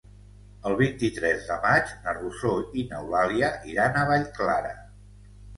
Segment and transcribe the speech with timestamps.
[0.69, 4.77] El vint-i-tres de maig na Rosó i n'Eulàlia iran a Vallclara.